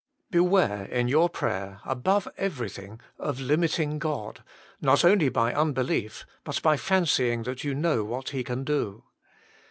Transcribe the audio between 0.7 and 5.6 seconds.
in your prayer, above everything, of limiting God, not only by